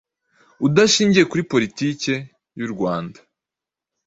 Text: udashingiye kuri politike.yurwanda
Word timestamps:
udashingiye 0.65 1.23
kuri 1.29 1.41
politike.yurwanda 1.51 3.19